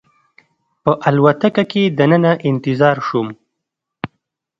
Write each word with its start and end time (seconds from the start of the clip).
په 0.83 0.91
الوتکه 1.07 1.63
کې 1.71 1.83
دننه 1.97 2.31
انتظار 2.49 2.97
شوم. 3.07 3.27